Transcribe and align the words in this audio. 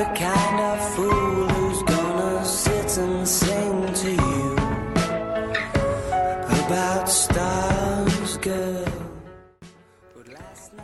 the 0.00 0.06
kind 0.14 0.60
of 0.60 0.94
fool 0.94 1.46
who's 1.52 1.82
gonna 1.82 2.42
sit 2.42 2.96
and 2.96 3.28
sing 3.28 3.76
to 3.92 4.10
you 4.10 4.56
about 6.64 7.06
stars. 7.06 8.38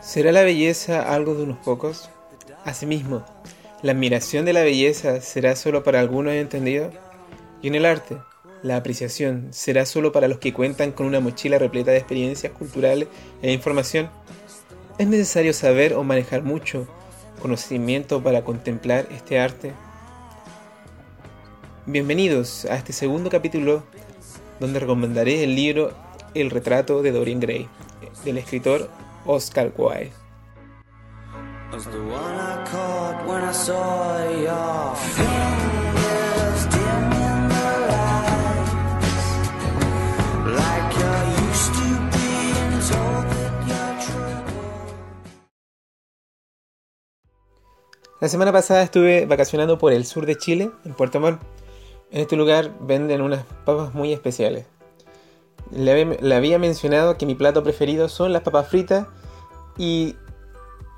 ¿Será 0.01 0.31
la 0.31 0.43
belleza 0.43 1.13
algo 1.13 1.33
de 1.33 1.43
unos 1.43 1.57
pocos? 1.57 2.09
Asimismo, 2.63 3.25
¿la 3.81 3.93
admiración 3.93 4.45
de 4.45 4.53
la 4.53 4.61
belleza 4.61 5.19
será 5.21 5.55
solo 5.55 5.83
para 5.83 5.99
algunos 5.99 6.33
entendidos? 6.33 6.93
¿Y 7.63 7.69
en 7.69 7.75
el 7.75 7.85
arte? 7.85 8.17
¿La 8.61 8.75
apreciación 8.75 9.47
será 9.51 9.87
solo 9.87 10.11
para 10.11 10.27
los 10.27 10.37
que 10.37 10.53
cuentan 10.53 10.91
con 10.91 11.07
una 11.07 11.19
mochila 11.19 11.57
repleta 11.57 11.89
de 11.89 11.97
experiencias 11.97 12.53
culturales 12.53 13.07
e 13.41 13.51
información? 13.51 14.11
¿Es 14.99 15.07
necesario 15.07 15.53
saber 15.53 15.93
o 15.93 16.03
manejar 16.03 16.43
mucho 16.43 16.87
conocimiento 17.37 18.21
para 18.21 18.43
contemplar 18.43 19.07
este 19.11 19.39
arte? 19.39 19.73
Bienvenidos 21.85 22.65
a 22.65 22.75
este 22.75 22.91
segundo 22.93 23.29
capítulo 23.29 23.83
donde 24.59 24.79
recomendaré 24.79 25.43
el 25.43 25.55
libro 25.55 25.91
El 26.33 26.49
retrato 26.49 27.01
de 27.01 27.11
Dorian 27.11 27.39
Gray 27.39 27.67
del 28.25 28.37
escritor 28.37 28.89
Oscar 29.25 29.71
Wilde. 29.77 30.11
La 48.19 48.29
semana 48.29 48.51
pasada 48.51 48.81
estuve 48.81 49.27
vacacionando 49.27 49.77
por 49.77 49.93
el 49.93 50.03
sur 50.03 50.25
de 50.25 50.35
Chile, 50.35 50.71
en 50.85 50.93
Puerto 50.95 51.19
Montt. 51.19 51.39
En 52.09 52.21
este 52.21 52.35
lugar 52.35 52.73
venden 52.81 53.21
unas 53.21 53.45
papas 53.63 53.93
muy 53.93 54.11
especiales. 54.11 54.65
Le 55.69 56.35
había, 56.35 56.57
mencionado 56.57 57.15
que 57.15 57.27
mi 57.27 57.35
plato 57.35 57.61
preferido 57.61 58.09
son 58.09 58.33
las 58.33 58.41
papas 58.41 58.69
fritas 58.69 59.05
y 59.77 60.15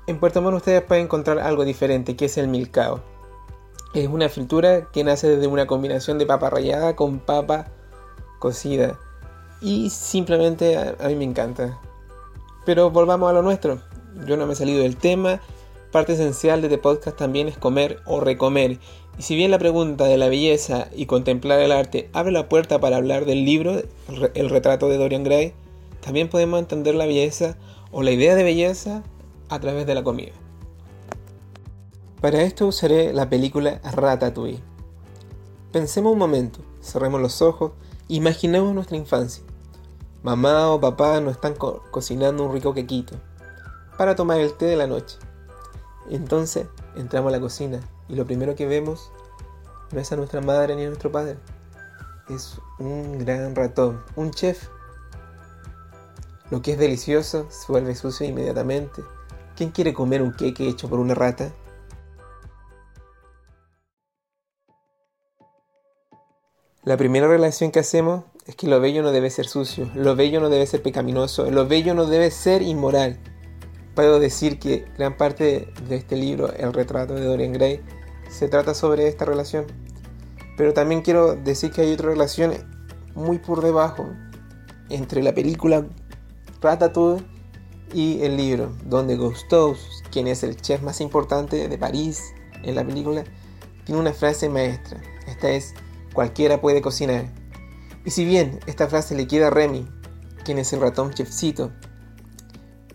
en 0.06 0.18
Puerto 0.18 0.40
Montt 0.40 0.56
ustedes 0.56 0.80
pueden 0.82 1.04
encontrar 1.04 1.40
algo 1.40 1.66
diferente, 1.66 2.16
que 2.16 2.24
es 2.24 2.38
el 2.38 2.48
milcao. 2.48 3.02
Es 3.92 4.08
una 4.08 4.30
fritura 4.30 4.88
que 4.90 5.04
nace 5.04 5.28
desde 5.28 5.46
una 5.46 5.66
combinación 5.66 6.16
de 6.16 6.24
papa 6.24 6.48
rallada 6.48 6.96
con 6.96 7.18
papa 7.18 7.66
cocida. 8.38 8.98
Y 9.60 9.90
simplemente 9.90 10.78
a, 10.78 10.96
a 10.98 11.08
mí 11.08 11.16
me 11.16 11.24
encanta. 11.24 11.78
Pero 12.64 12.90
volvamos 12.90 13.28
a 13.28 13.34
lo 13.34 13.42
nuestro. 13.42 13.78
Yo 14.24 14.38
no 14.38 14.46
me 14.46 14.54
he 14.54 14.56
salido 14.56 14.82
del 14.82 14.96
tema. 14.96 15.42
Parte 15.92 16.12
esencial 16.12 16.60
de 16.60 16.68
este 16.68 16.78
podcast 16.78 17.16
también 17.16 17.48
es 17.48 17.58
comer 17.58 18.00
o 18.06 18.20
recomer. 18.20 18.78
Y 19.18 19.22
si 19.22 19.34
bien 19.34 19.50
la 19.50 19.58
pregunta 19.58 20.04
de 20.04 20.18
la 20.18 20.28
belleza 20.28 20.88
y 20.94 21.06
contemplar 21.06 21.58
el 21.60 21.72
arte 21.72 22.08
abre 22.12 22.30
la 22.30 22.48
puerta 22.48 22.78
para 22.78 22.96
hablar 22.96 23.24
del 23.24 23.44
libro, 23.44 23.82
El 24.34 24.50
retrato 24.50 24.88
de 24.88 24.98
Dorian 24.98 25.24
Gray, 25.24 25.52
también 26.00 26.28
podemos 26.28 26.60
entender 26.60 26.94
la 26.94 27.06
belleza 27.06 27.56
o 27.90 28.02
la 28.02 28.12
idea 28.12 28.36
de 28.36 28.44
belleza 28.44 29.02
a 29.48 29.58
través 29.58 29.84
de 29.86 29.96
la 29.96 30.04
comida. 30.04 30.32
Para 32.20 32.42
esto 32.42 32.68
usaré 32.68 33.12
la 33.12 33.28
película 33.28 33.80
Ratatouille. 33.82 34.60
Pensemos 35.72 36.12
un 36.12 36.18
momento, 36.18 36.60
cerremos 36.80 37.20
los 37.20 37.42
ojos, 37.42 37.72
imaginemos 38.06 38.74
nuestra 38.74 38.96
infancia. 38.96 39.42
Mamá 40.22 40.70
o 40.70 40.80
papá 40.80 41.20
nos 41.20 41.32
están 41.32 41.54
co 41.54 41.82
cocinando 41.90 42.44
un 42.44 42.52
rico 42.52 42.74
quequito 42.74 43.16
para 43.98 44.14
tomar 44.14 44.38
el 44.38 44.52
té 44.54 44.66
de 44.66 44.76
la 44.76 44.86
noche. 44.86 45.16
Entonces 46.10 46.66
entramos 46.96 47.28
a 47.28 47.36
la 47.36 47.40
cocina 47.40 47.80
y 48.08 48.16
lo 48.16 48.26
primero 48.26 48.56
que 48.56 48.66
vemos 48.66 49.12
no 49.92 50.00
es 50.00 50.10
a 50.10 50.16
nuestra 50.16 50.40
madre 50.40 50.74
ni 50.74 50.84
a 50.84 50.88
nuestro 50.88 51.12
padre. 51.12 51.38
Es 52.28 52.58
un 52.78 53.18
gran 53.18 53.54
ratón, 53.54 54.02
un 54.16 54.32
chef. 54.32 54.68
Lo 56.50 56.62
que 56.62 56.72
es 56.72 56.78
delicioso 56.78 57.46
se 57.48 57.70
vuelve 57.70 57.94
sucio 57.94 58.26
inmediatamente. 58.26 59.02
¿Quién 59.56 59.70
quiere 59.70 59.94
comer 59.94 60.20
un 60.20 60.32
queque 60.32 60.68
hecho 60.68 60.88
por 60.88 60.98
una 60.98 61.14
rata? 61.14 61.52
La 66.82 66.96
primera 66.96 67.28
relación 67.28 67.70
que 67.70 67.78
hacemos 67.78 68.24
es 68.46 68.56
que 68.56 68.66
lo 68.66 68.80
bello 68.80 69.02
no 69.02 69.12
debe 69.12 69.30
ser 69.30 69.46
sucio, 69.46 69.88
lo 69.94 70.16
bello 70.16 70.40
no 70.40 70.48
debe 70.48 70.66
ser 70.66 70.82
pecaminoso, 70.82 71.48
lo 71.50 71.68
bello 71.68 71.94
no 71.94 72.06
debe 72.06 72.32
ser 72.32 72.62
inmoral. 72.62 73.20
Puedo 74.00 74.18
decir 74.18 74.58
que 74.58 74.86
gran 74.96 75.14
parte 75.14 75.74
de 75.86 75.96
este 75.96 76.16
libro, 76.16 76.50
El 76.54 76.72
retrato 76.72 77.12
de 77.16 77.26
Dorian 77.26 77.52
Gray, 77.52 77.82
se 78.30 78.48
trata 78.48 78.72
sobre 78.72 79.06
esta 79.06 79.26
relación. 79.26 79.66
Pero 80.56 80.72
también 80.72 81.02
quiero 81.02 81.34
decir 81.34 81.70
que 81.70 81.82
hay 81.82 81.92
otra 81.92 82.08
relación 82.08 82.54
muy 83.14 83.38
por 83.40 83.62
debajo 83.62 84.08
entre 84.88 85.22
la 85.22 85.34
película 85.34 85.86
Ratatouille 86.62 87.22
y 87.92 88.22
el 88.22 88.38
libro, 88.38 88.74
donde 88.86 89.18
Gusteau, 89.18 89.76
quien 90.10 90.28
es 90.28 90.44
el 90.44 90.56
chef 90.56 90.80
más 90.80 91.02
importante 91.02 91.68
de 91.68 91.76
París 91.76 92.32
en 92.62 92.76
la 92.76 92.86
película, 92.86 93.22
tiene 93.84 94.00
una 94.00 94.14
frase 94.14 94.48
maestra. 94.48 94.98
Esta 95.26 95.50
es, 95.50 95.74
cualquiera 96.14 96.62
puede 96.62 96.80
cocinar. 96.80 97.26
Y 98.06 98.12
si 98.12 98.24
bien 98.24 98.60
esta 98.64 98.88
frase 98.88 99.14
le 99.14 99.26
queda 99.26 99.48
a 99.48 99.50
Remy, 99.50 99.86
quien 100.42 100.56
es 100.56 100.72
el 100.72 100.80
ratón 100.80 101.12
chefcito, 101.12 101.70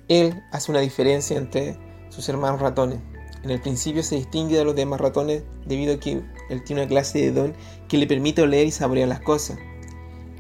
él 0.08 0.44
hace 0.52 0.72
una 0.72 0.82
diferencia 0.82 1.38
entre 1.38 1.78
sus 2.10 2.28
hermanos 2.30 2.62
ratones. 2.62 3.00
En 3.44 3.52
el 3.52 3.62
principio 3.62 4.02
se 4.02 4.16
distingue 4.16 4.58
de 4.58 4.66
los 4.66 4.76
demás 4.76 5.00
ratones 5.00 5.44
debido 5.66 5.96
a 5.96 6.00
que 6.00 6.24
él 6.50 6.64
tiene 6.64 6.82
una 6.82 6.90
clase 6.90 7.20
de 7.20 7.32
don 7.32 7.54
que 7.88 7.98
le 7.98 8.08
permite 8.08 8.42
oler 8.42 8.66
y 8.66 8.72
saborear 8.72 9.08
las 9.08 9.20
cosas. 9.22 9.58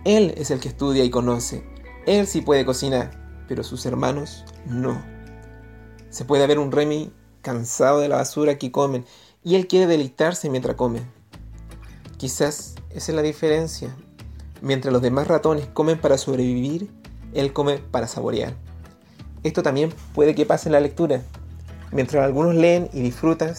Él 0.04 0.34
es 0.38 0.52
el 0.52 0.60
que 0.60 0.70
estudia 0.70 1.04
y 1.04 1.10
conoce. 1.10 1.64
Él 2.06 2.28
sí 2.28 2.42
puede 2.42 2.66
cocinar, 2.66 3.44
pero 3.48 3.64
sus 3.64 3.86
hermanos 3.86 4.46
no. 4.66 5.04
Se 6.10 6.26
puede 6.26 6.48
ver 6.48 6.60
un 6.60 6.72
Remy 6.72 7.12
cansado 7.42 8.00
de 8.00 8.10
la 8.10 8.18
basura 8.18 8.58
que 8.58 8.72
comen 8.72 9.06
y 9.44 9.56
él 9.56 9.68
quiere 9.68 9.88
deleitarse 9.88 10.50
mientras 10.50 10.76
come. 10.76 11.02
Quizás 12.18 12.76
esa 12.90 13.12
es 13.12 13.16
la 13.16 13.22
diferencia. 13.22 13.96
Mientras 14.62 14.92
los 14.92 15.02
demás 15.02 15.28
ratones 15.28 15.68
comen 15.68 16.00
para 16.00 16.18
sobrevivir, 16.18 16.90
él 17.34 17.54
come 17.54 17.78
para 17.78 18.08
saborear. 18.08 18.65
Esto 19.46 19.62
también 19.62 19.94
puede 20.16 20.34
que 20.34 20.48
pase 20.48 20.70
en 20.70 20.74
la 20.74 20.80
lectura. 20.80 21.22
Mientras 21.92 22.26
algunos 22.26 22.56
leen 22.56 22.90
y 22.92 23.02
disfrutan, 23.02 23.54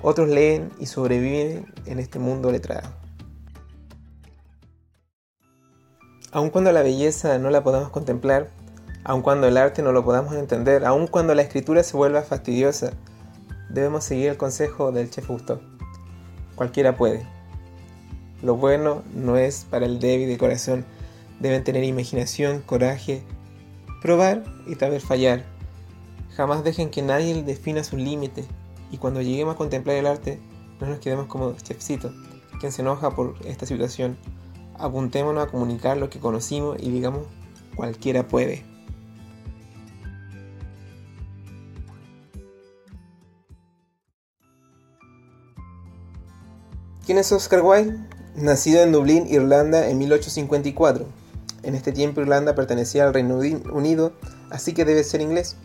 otros 0.00 0.30
leen 0.30 0.70
y 0.78 0.86
sobreviven 0.86 1.70
en 1.84 1.98
este 1.98 2.18
mundo 2.18 2.50
letrado. 2.50 2.88
Aun 6.32 6.48
cuando 6.48 6.72
la 6.72 6.80
belleza 6.80 7.38
no 7.38 7.50
la 7.50 7.62
podamos 7.62 7.90
contemplar, 7.90 8.48
aun 9.04 9.20
cuando 9.20 9.46
el 9.46 9.58
arte 9.58 9.82
no 9.82 9.92
lo 9.92 10.06
podamos 10.06 10.34
entender, 10.34 10.86
aun 10.86 11.06
cuando 11.06 11.34
la 11.34 11.42
escritura 11.42 11.82
se 11.82 11.94
vuelva 11.94 12.22
fastidiosa, 12.22 12.92
debemos 13.68 14.04
seguir 14.04 14.30
el 14.30 14.38
consejo 14.38 14.90
del 14.90 15.10
chef 15.10 15.28
Gusto. 15.28 15.60
Cualquiera 16.54 16.96
puede. 16.96 17.26
Lo 18.40 18.56
bueno 18.56 19.02
no 19.12 19.36
es 19.36 19.66
para 19.68 19.84
el 19.84 20.00
débil 20.00 20.28
de 20.28 20.38
corazón. 20.38 20.86
Deben 21.40 21.62
tener 21.62 21.84
imaginación, 21.84 22.62
coraje, 22.62 23.22
probar 24.00 24.44
y 24.66 24.76
tal 24.76 24.90
vez 24.92 25.04
fallar. 25.04 25.44
Jamás 26.36 26.64
dejen 26.64 26.90
que 26.90 27.02
nadie 27.02 27.42
defina 27.42 27.82
sus 27.82 27.98
límites 27.98 28.46
y 28.90 28.98
cuando 28.98 29.22
lleguemos 29.22 29.54
a 29.54 29.58
contemplar 29.58 29.96
el 29.96 30.06
arte 30.06 30.40
no 30.80 30.86
nos 30.86 31.00
quedemos 31.00 31.26
como 31.26 31.52
chefcito, 31.56 32.12
quien 32.60 32.72
se 32.72 32.82
enoja 32.82 33.10
por 33.10 33.34
esta 33.44 33.66
situación. 33.66 34.16
Apuntémonos 34.74 35.44
a 35.44 35.50
comunicar 35.50 35.96
lo 35.96 36.08
que 36.08 36.20
conocimos 36.20 36.76
y 36.80 36.90
digamos 36.90 37.26
cualquiera 37.74 38.28
puede. 38.28 38.64
¿Quién 47.04 47.16
es 47.16 47.32
Oscar 47.32 47.62
Wilde? 47.62 47.98
Nacido 48.36 48.82
en 48.82 48.92
Dublín, 48.92 49.26
Irlanda, 49.28 49.88
en 49.88 49.96
1854. 49.96 51.06
En 51.62 51.74
este 51.74 51.92
tiempo 51.92 52.20
Irlanda 52.20 52.54
pertenecía 52.54 53.04
al 53.04 53.14
Reino 53.14 53.36
Unido, 53.36 54.12
así 54.50 54.74
que 54.74 54.84
debe 54.84 55.04
ser 55.04 55.20
inglés. 55.20 55.56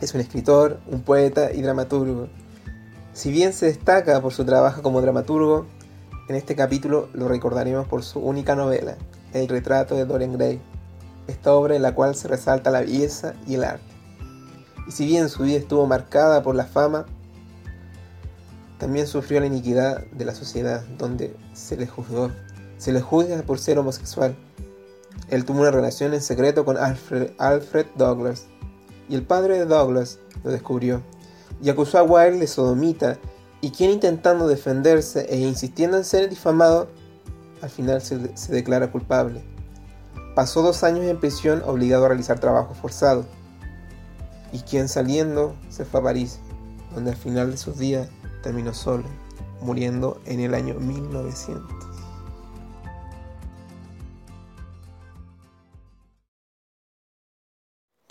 Es 0.00 0.14
un 0.14 0.20
escritor, 0.20 0.80
un 0.88 1.02
poeta 1.02 1.52
y 1.52 1.62
dramaturgo. 1.62 2.28
Si 3.12 3.30
bien 3.30 3.52
se 3.52 3.66
destaca 3.66 4.20
por 4.20 4.32
su 4.32 4.44
trabajo 4.44 4.82
como 4.82 5.00
dramaturgo, 5.00 5.66
en 6.28 6.36
este 6.36 6.56
capítulo 6.56 7.08
lo 7.12 7.28
recordaremos 7.28 7.86
por 7.86 8.02
su 8.02 8.18
única 8.20 8.56
novela, 8.56 8.96
El 9.32 9.48
retrato 9.48 9.94
de 9.94 10.04
Dorian 10.04 10.32
Gray, 10.32 10.60
esta 11.26 11.54
obra 11.54 11.76
en 11.76 11.82
la 11.82 11.94
cual 11.94 12.14
se 12.14 12.28
resalta 12.28 12.70
la 12.70 12.80
belleza 12.80 13.34
y 13.46 13.54
el 13.54 13.64
arte. 13.64 13.84
Y 14.88 14.92
si 14.92 15.06
bien 15.06 15.28
su 15.28 15.44
vida 15.44 15.58
estuvo 15.58 15.86
marcada 15.86 16.42
por 16.42 16.54
la 16.54 16.64
fama, 16.64 17.06
también 18.78 19.06
sufrió 19.06 19.38
la 19.40 19.46
iniquidad 19.46 20.04
de 20.06 20.24
la 20.24 20.34
sociedad, 20.34 20.82
donde 20.98 21.36
se 21.52 21.76
le 21.76 21.86
juzgó, 21.86 22.30
se 22.78 22.92
le 22.92 23.00
juzga 23.00 23.40
por 23.42 23.60
ser 23.60 23.78
homosexual. 23.78 24.34
Él 25.32 25.46
tuvo 25.46 25.62
una 25.62 25.70
relación 25.70 26.12
en 26.12 26.20
secreto 26.20 26.66
con 26.66 26.76
Alfred, 26.76 27.86
Douglas, 27.96 28.44
y 29.08 29.14
el 29.14 29.22
padre 29.22 29.58
de 29.58 29.64
Douglas 29.64 30.18
lo 30.44 30.50
descubrió, 30.50 31.02
y 31.62 31.70
acusó 31.70 31.96
a 31.96 32.02
Wilde 32.02 32.40
de 32.40 32.46
sodomita 32.46 33.16
y 33.62 33.70
quien 33.70 33.92
intentando 33.92 34.46
defenderse 34.46 35.24
e 35.30 35.38
insistiendo 35.38 35.96
en 35.96 36.04
ser 36.04 36.28
difamado, 36.28 36.86
al 37.62 37.70
final 37.70 38.02
se, 38.02 38.36
se 38.36 38.52
declara 38.52 38.92
culpable. 38.92 39.42
Pasó 40.34 40.60
dos 40.60 40.84
años 40.84 41.06
en 41.06 41.18
prisión 41.18 41.62
obligado 41.64 42.04
a 42.04 42.08
realizar 42.08 42.38
trabajo 42.38 42.74
forzado, 42.74 43.24
y 44.52 44.58
quien 44.58 44.86
saliendo 44.86 45.54
se 45.70 45.86
fue 45.86 46.00
a 46.00 46.02
París, 46.02 46.40
donde 46.94 47.12
al 47.12 47.16
final 47.16 47.52
de 47.52 47.56
sus 47.56 47.78
días 47.78 48.06
terminó 48.42 48.74
solo, 48.74 49.04
muriendo 49.62 50.20
en 50.26 50.40
el 50.40 50.52
año 50.52 50.74
1900. 50.74 51.81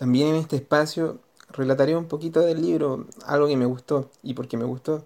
También 0.02 0.30
en 0.30 0.36
este 0.38 0.56
espacio 0.56 1.20
relataré 1.50 1.96
un 1.96 2.08
poquito 2.08 2.42
del 2.42 2.60
libro, 2.60 3.06
algo 3.24 3.46
que 3.46 3.56
me 3.56 3.68
gustó 3.68 4.10
y 4.24 4.34
porque 4.34 4.58
me 4.58 4.64
gustó. 4.64 5.06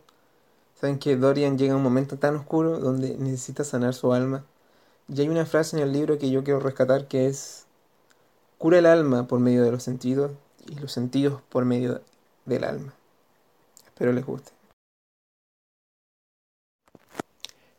Saben 0.80 1.00
que 1.00 1.18
Dorian 1.18 1.57
llega 1.57 1.74
a 1.74 1.75
un 1.75 1.83
momento 1.83 2.15
tan 2.15 2.38
oscuro 2.38 2.80
donde 2.80 3.18
necesita 3.18 3.65
sanar 3.65 3.94
su 3.94 4.13
alma. 4.13 4.45
Y 5.09 5.19
hay 5.19 5.27
una 5.27 5.45
frase 5.45 5.75
en 5.75 5.83
el 5.83 5.92
libro 5.92 6.18
que 6.18 6.31
yo 6.31 6.45
quiero 6.45 6.62
rescatar 6.62 7.09
que 7.09 7.27
es, 7.27 7.65
cura 8.57 8.80
el 8.80 8.86
alma 8.86 9.27
por 9.27 9.42
medio 9.42 9.63
de 9.63 9.71
los 9.74 9.83
sentidos 9.83 10.31
y 10.65 10.75
los 10.75 10.94
sentidos 10.94 11.42
por 11.50 11.65
medio 11.65 12.01
del 12.45 12.63
alma. 12.63 12.94
Espero 13.86 14.13
les 14.13 14.25
guste. 14.25 14.53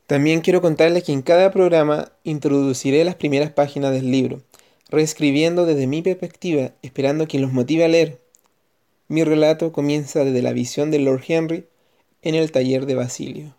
También 0.06 0.42
quiero 0.42 0.60
contarles 0.60 1.02
que 1.04 1.12
en 1.12 1.22
cada 1.22 1.50
programa 1.50 2.12
introduciré 2.24 3.02
las 3.06 3.14
primeras 3.14 3.52
páginas 3.52 3.92
del 3.92 4.10
libro, 4.10 4.42
reescribiendo 4.88 5.66
desde 5.66 5.86
mi 5.86 6.02
perspectiva, 6.02 6.72
esperando 6.82 7.26
que 7.26 7.38
los 7.38 7.52
motive 7.52 7.84
a 7.84 7.88
leer. 7.88 8.20
Mi 9.08 9.24
relato 9.24 9.72
comienza 9.72 10.24
desde 10.24 10.42
la 10.42 10.52
visión 10.52 10.90
de 10.90 10.98
Lord 10.98 11.22
Henry 11.26 11.66
en 12.22 12.34
el 12.34 12.50
taller 12.52 12.86
de 12.86 12.94
Basilio. 12.94 13.54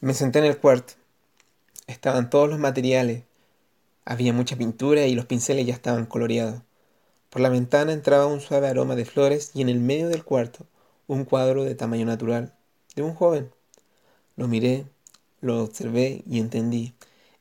Me 0.00 0.14
senté 0.14 0.38
en 0.38 0.44
el 0.44 0.58
cuarto. 0.58 0.94
Estaban 1.86 2.30
todos 2.30 2.48
los 2.48 2.58
materiales. 2.58 3.24
Había 4.04 4.32
mucha 4.32 4.56
pintura 4.56 5.06
y 5.06 5.14
los 5.14 5.26
pinceles 5.26 5.66
ya 5.66 5.74
estaban 5.74 6.06
coloreados. 6.06 6.62
Por 7.30 7.42
la 7.42 7.48
ventana 7.48 7.92
entraba 7.92 8.26
un 8.26 8.40
suave 8.40 8.68
aroma 8.68 8.94
de 8.94 9.04
flores 9.04 9.50
y 9.54 9.62
en 9.62 9.68
el 9.68 9.80
medio 9.80 10.08
del 10.08 10.24
cuarto 10.24 10.66
un 11.08 11.24
cuadro 11.24 11.64
de 11.64 11.74
tamaño 11.74 12.06
natural 12.06 12.54
de 12.94 13.02
un 13.02 13.14
joven. 13.14 13.50
Lo 14.36 14.46
miré, 14.46 14.86
lo 15.40 15.64
observé 15.64 16.22
y 16.28 16.38
entendí. 16.38 16.92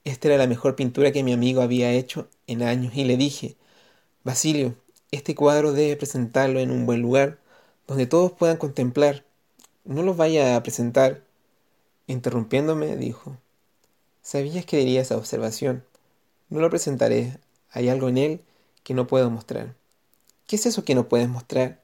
Esta 0.08 0.30
era 0.30 0.38
la 0.38 0.48
mejor 0.48 0.78
pintura 0.78 1.12
que 1.12 1.22
mi 1.22 1.34
amigo 1.34 1.62
había 1.62 1.92
hecho 1.92 2.30
en 2.48 2.64
años 2.64 2.96
y 2.96 3.04
le 3.04 3.18
dije, 3.18 3.58
Basilio, 4.24 4.74
este 5.12 5.36
cuadro 5.36 5.74
debe 5.74 5.98
presentarlo 5.98 6.62
en 6.62 6.72
un 6.72 6.86
buen 6.86 7.02
lugar 7.02 7.40
donde 7.88 8.06
todos 8.06 8.32
puedan 8.32 8.56
contemplar. 8.56 9.26
No 9.84 10.04
lo 10.04 10.16
vaya 10.16 10.56
a 10.56 10.64
presentar. 10.64 11.26
Interrumpiéndome, 12.08 12.96
dijo, 12.96 13.36
¿sabías 14.22 14.66
que 14.66 14.78
diría 14.78 15.02
esa 15.02 15.18
observación? 15.18 15.84
No 16.48 16.62
lo 16.62 16.70
presentaré. 16.70 17.38
Hay 17.72 17.90
algo 17.90 18.08
en 18.08 18.18
él 18.18 18.42
que 18.86 18.94
no 18.94 19.08
puedo 19.08 19.30
mostrar. 19.30 19.76
¿Qué 20.48 20.56
es 20.56 20.66
eso 20.66 20.86
que 20.86 20.96
no 20.96 21.10
puedes 21.10 21.28
mostrar? 21.28 21.84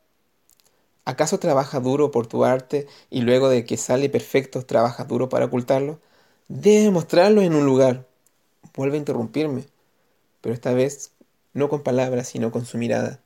¿Acaso 1.04 1.40
trabajas 1.40 1.84
duro 1.84 2.10
por 2.10 2.28
tu 2.28 2.46
arte 2.46 2.88
y 3.10 3.20
luego 3.20 3.50
de 3.50 3.66
que 3.66 3.76
sale 3.76 4.08
perfecto 4.08 4.66
trabajas 4.66 5.10
duro 5.10 5.28
para 5.28 5.48
ocultarlo? 5.48 6.00
Debes 6.48 6.90
mostrarlo 6.90 7.42
en 7.42 7.54
un 7.54 7.66
lugar. 7.66 8.13
Vuelve 8.76 8.96
a 8.98 9.00
interrumpirme, 9.00 9.66
pero 10.42 10.54
esta 10.56 10.74
vez 10.74 11.12
no 11.54 11.70
con 11.70 11.84
palabras, 11.84 12.28
sino 12.28 12.52
con 12.52 12.66
su 12.66 12.78
mirada. 12.78 13.20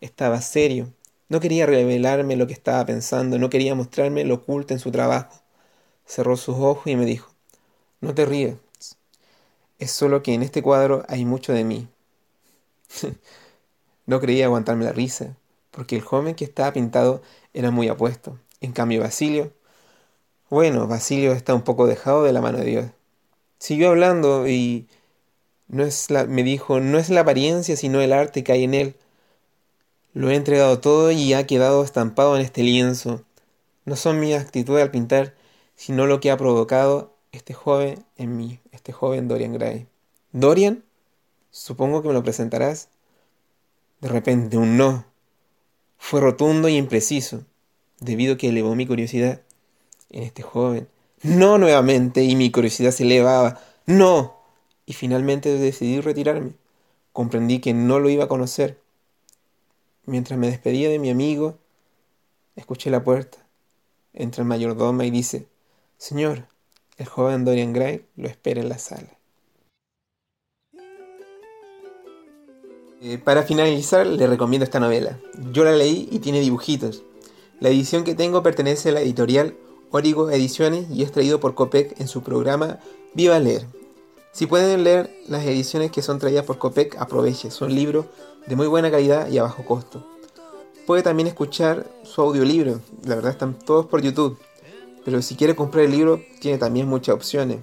Estaba 0.00 0.40
serio. 0.40 0.92
No 1.28 1.40
quería 1.40 1.66
revelarme 1.66 2.36
lo 2.36 2.46
que 2.46 2.52
estaba 2.52 2.84
pensando, 2.86 3.38
no 3.38 3.50
quería 3.50 3.74
mostrarme 3.74 4.24
lo 4.24 4.36
oculto 4.36 4.74
en 4.74 4.80
su 4.80 4.90
trabajo. 4.92 5.42
Cerró 6.06 6.36
sus 6.36 6.56
ojos 6.56 6.86
y 6.86 6.96
me 6.96 7.06
dijo, 7.06 7.32
no 8.00 8.14
te 8.14 8.24
ríes. 8.24 8.56
Es 9.78 9.90
solo 9.92 10.22
que 10.22 10.34
en 10.34 10.42
este 10.42 10.62
cuadro 10.62 11.04
hay 11.08 11.24
mucho 11.24 11.52
de 11.52 11.64
mí. 11.64 11.88
no 14.06 14.20
creía 14.20 14.46
aguantarme 14.46 14.84
la 14.84 14.92
risa, 14.92 15.36
porque 15.70 15.96
el 15.96 16.02
joven 16.02 16.34
que 16.34 16.44
estaba 16.44 16.72
pintado 16.72 17.22
era 17.52 17.70
muy 17.70 17.88
apuesto. 17.88 18.38
En 18.60 18.72
cambio, 18.72 19.00
Basilio... 19.00 19.52
Bueno, 20.50 20.86
Basilio 20.86 21.32
está 21.32 21.54
un 21.54 21.62
poco 21.62 21.86
dejado 21.86 22.22
de 22.22 22.32
la 22.32 22.40
mano 22.40 22.58
de 22.58 22.64
Dios. 22.64 22.86
Siguió 23.58 23.90
hablando 23.90 24.46
y 24.48 24.88
no 25.68 25.84
es 25.84 26.10
la, 26.10 26.26
me 26.26 26.42
dijo, 26.42 26.80
no 26.80 26.98
es 26.98 27.10
la 27.10 27.20
apariencia, 27.20 27.76
sino 27.76 28.00
el 28.00 28.12
arte 28.12 28.44
que 28.44 28.52
hay 28.52 28.64
en 28.64 28.74
él. 28.74 28.96
Lo 30.12 30.30
he 30.30 30.36
entregado 30.36 30.80
todo 30.80 31.10
y 31.10 31.32
ha 31.32 31.46
quedado 31.46 31.82
estampado 31.82 32.36
en 32.36 32.42
este 32.42 32.62
lienzo. 32.62 33.24
No 33.84 33.96
son 33.96 34.20
mi 34.20 34.32
actitud 34.34 34.78
al 34.78 34.90
pintar, 34.90 35.34
sino 35.76 36.06
lo 36.06 36.20
que 36.20 36.30
ha 36.30 36.36
provocado 36.36 37.14
este 37.32 37.54
joven 37.54 38.04
en 38.16 38.36
mí, 38.36 38.60
este 38.72 38.92
joven 38.92 39.28
Dorian 39.28 39.54
Gray. 39.54 39.88
¿Dorian? 40.32 40.84
Supongo 41.50 42.02
que 42.02 42.08
me 42.08 42.14
lo 42.14 42.22
presentarás. 42.22 42.88
De 44.00 44.08
repente, 44.08 44.56
un 44.56 44.76
no. 44.76 45.04
Fue 45.98 46.20
rotundo 46.20 46.68
y 46.68 46.76
impreciso, 46.76 47.44
debido 48.00 48.34
a 48.34 48.36
que 48.36 48.48
elevó 48.48 48.74
mi 48.74 48.86
curiosidad 48.86 49.40
en 50.10 50.22
este 50.22 50.42
joven. 50.42 50.88
No 51.24 51.56
nuevamente, 51.56 52.22
y 52.22 52.36
mi 52.36 52.50
curiosidad 52.50 52.90
se 52.90 53.04
elevaba. 53.04 53.58
No. 53.86 54.36
Y 54.84 54.92
finalmente 54.92 55.56
decidí 55.56 56.00
retirarme. 56.00 56.52
Comprendí 57.14 57.60
que 57.60 57.72
no 57.72 57.98
lo 57.98 58.10
iba 58.10 58.24
a 58.24 58.28
conocer. 58.28 58.78
Mientras 60.04 60.38
me 60.38 60.48
despedía 60.48 60.90
de 60.90 60.98
mi 60.98 61.08
amigo, 61.08 61.56
escuché 62.56 62.90
la 62.90 63.02
puerta. 63.02 63.38
Entra 64.12 64.42
el 64.42 64.48
mayordoma 64.48 65.06
y 65.06 65.10
dice, 65.10 65.46
Señor, 65.96 66.46
el 66.98 67.06
joven 67.06 67.46
Dorian 67.46 67.72
Gray 67.72 68.04
lo 68.16 68.28
espera 68.28 68.60
en 68.60 68.68
la 68.68 68.78
sala. 68.78 69.08
Eh, 73.00 73.16
para 73.16 73.44
finalizar, 73.44 74.06
le 74.06 74.26
recomiendo 74.26 74.64
esta 74.64 74.78
novela. 74.78 75.18
Yo 75.52 75.64
la 75.64 75.72
leí 75.72 76.06
y 76.12 76.18
tiene 76.18 76.40
dibujitos. 76.40 77.02
La 77.60 77.70
edición 77.70 78.04
que 78.04 78.14
tengo 78.14 78.42
pertenece 78.42 78.90
a 78.90 78.92
la 78.92 79.00
editorial 79.00 79.56
Origo 79.96 80.28
Ediciones 80.28 80.86
y 80.90 81.04
es 81.04 81.12
traído 81.12 81.38
por 81.38 81.54
Copec 81.54 82.00
en 82.00 82.08
su 82.08 82.24
programa 82.24 82.80
Viva 83.14 83.38
Leer. 83.38 83.64
Si 84.32 84.48
pueden 84.48 84.82
leer 84.82 85.08
las 85.28 85.44
ediciones 85.44 85.92
que 85.92 86.02
son 86.02 86.18
traídas 86.18 86.44
por 86.44 86.58
Copec, 86.58 87.00
aproveche. 87.00 87.52
Son 87.52 87.72
libros 87.72 88.06
de 88.44 88.56
muy 88.56 88.66
buena 88.66 88.90
calidad 88.90 89.28
y 89.28 89.38
a 89.38 89.44
bajo 89.44 89.64
costo. 89.64 90.04
Puede 90.84 91.04
también 91.04 91.28
escuchar 91.28 91.86
su 92.02 92.22
audiolibro. 92.22 92.80
La 93.04 93.14
verdad 93.14 93.30
están 93.30 93.56
todos 93.56 93.86
por 93.86 94.02
YouTube. 94.02 94.36
Pero 95.04 95.22
si 95.22 95.36
quiere 95.36 95.54
comprar 95.54 95.84
el 95.84 95.92
libro, 95.92 96.20
tiene 96.40 96.58
también 96.58 96.88
muchas 96.88 97.14
opciones. 97.14 97.60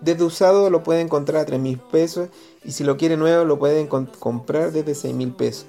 Desde 0.00 0.24
usado 0.24 0.70
lo 0.70 0.82
puede 0.82 1.02
encontrar 1.02 1.42
a 1.42 1.44
3 1.44 1.60
mil 1.60 1.76
pesos 1.76 2.30
y 2.64 2.72
si 2.72 2.82
lo 2.82 2.96
quiere 2.96 3.18
nuevo 3.18 3.44
lo 3.44 3.58
pueden 3.58 3.88
comprar 3.88 4.72
desde 4.72 4.94
6 4.94 5.14
mil 5.14 5.32
pesos. 5.32 5.66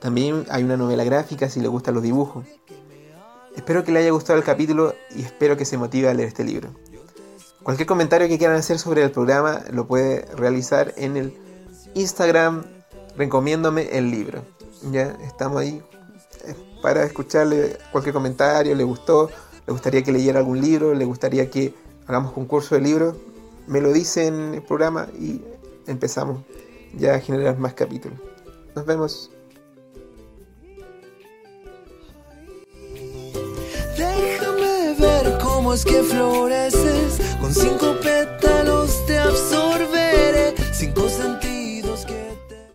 También 0.00 0.44
hay 0.50 0.64
una 0.64 0.76
novela 0.76 1.02
gráfica 1.04 1.48
si 1.48 1.60
le 1.60 1.68
gustan 1.68 1.94
los 1.94 2.02
dibujos. 2.02 2.44
Espero 3.58 3.82
que 3.82 3.90
le 3.90 3.98
haya 3.98 4.12
gustado 4.12 4.38
el 4.38 4.44
capítulo 4.44 4.94
y 5.16 5.22
espero 5.22 5.56
que 5.56 5.64
se 5.64 5.76
motive 5.76 6.08
a 6.08 6.14
leer 6.14 6.28
este 6.28 6.44
libro. 6.44 6.70
Cualquier 7.64 7.88
comentario 7.88 8.28
que 8.28 8.38
quieran 8.38 8.56
hacer 8.56 8.78
sobre 8.78 9.02
el 9.02 9.10
programa 9.10 9.64
lo 9.72 9.88
puede 9.88 10.26
realizar 10.36 10.94
en 10.96 11.16
el 11.16 11.36
Instagram 11.94 12.62
recomiéndome 13.16 13.98
el 13.98 14.12
libro. 14.12 14.44
Ya 14.92 15.18
estamos 15.26 15.60
ahí 15.60 15.82
eh, 16.44 16.54
para 16.82 17.02
escucharle 17.02 17.76
cualquier 17.90 18.14
comentario, 18.14 18.76
le 18.76 18.84
gustó, 18.84 19.28
le 19.66 19.72
gustaría 19.72 20.04
que 20.04 20.12
leyera 20.12 20.38
algún 20.38 20.60
libro, 20.60 20.94
le 20.94 21.04
gustaría 21.04 21.50
que 21.50 21.74
hagamos 22.06 22.30
concurso 22.34 22.76
de 22.76 22.80
libros, 22.82 23.16
me 23.66 23.80
lo 23.80 23.92
dice 23.92 24.28
en 24.28 24.54
el 24.54 24.62
programa 24.62 25.08
y 25.18 25.42
empezamos 25.88 26.42
ya 26.96 27.16
a 27.16 27.18
generar 27.18 27.58
más 27.58 27.74
capítulos. 27.74 28.20
Nos 28.76 28.86
vemos. 28.86 29.32
Es 35.72 35.84
que 35.84 36.02
floreces. 36.02 37.18
Con 37.40 37.54
cinco 37.54 37.96
pétalos 38.02 39.04
te 39.06 39.18
absorberé. 39.18 40.54
Cinco 40.72 41.08
centímetros 41.08 41.57